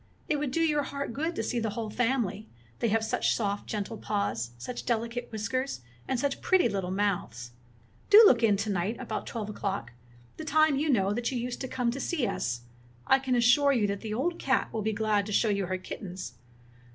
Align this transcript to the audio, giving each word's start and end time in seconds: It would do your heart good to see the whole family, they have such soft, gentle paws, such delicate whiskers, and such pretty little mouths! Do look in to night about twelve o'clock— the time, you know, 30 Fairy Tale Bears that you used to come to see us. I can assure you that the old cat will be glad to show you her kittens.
It 0.27 0.37
would 0.37 0.49
do 0.49 0.61
your 0.61 0.81
heart 0.81 1.13
good 1.13 1.35
to 1.35 1.43
see 1.43 1.59
the 1.59 1.69
whole 1.77 1.91
family, 1.91 2.49
they 2.79 2.87
have 2.89 3.03
such 3.05 3.35
soft, 3.35 3.67
gentle 3.67 3.99
paws, 3.99 4.49
such 4.57 4.83
delicate 4.87 5.31
whiskers, 5.31 5.81
and 6.07 6.19
such 6.19 6.41
pretty 6.41 6.67
little 6.67 6.89
mouths! 6.89 7.51
Do 8.09 8.23
look 8.25 8.41
in 8.41 8.57
to 8.57 8.71
night 8.71 8.99
about 8.99 9.27
twelve 9.27 9.47
o'clock— 9.47 9.91
the 10.37 10.43
time, 10.43 10.75
you 10.75 10.89
know, 10.89 11.09
30 11.09 11.09
Fairy 11.09 11.13
Tale 11.13 11.13
Bears 11.13 11.15
that 11.29 11.35
you 11.35 11.37
used 11.43 11.61
to 11.61 11.67
come 11.67 11.91
to 11.91 11.99
see 11.99 12.25
us. 12.25 12.61
I 13.05 13.19
can 13.19 13.35
assure 13.35 13.73
you 13.73 13.85
that 13.85 14.01
the 14.01 14.15
old 14.15 14.39
cat 14.39 14.73
will 14.73 14.81
be 14.81 14.91
glad 14.91 15.27
to 15.27 15.31
show 15.33 15.49
you 15.49 15.67
her 15.67 15.77
kittens. 15.77 16.33